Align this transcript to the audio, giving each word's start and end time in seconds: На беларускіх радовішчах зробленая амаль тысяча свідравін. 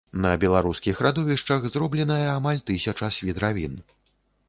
На 0.23 0.29
беларускіх 0.43 1.01
радовішчах 1.09 1.69
зробленая 1.75 2.25
амаль 2.39 2.65
тысяча 2.73 3.15
свідравін. 3.19 3.81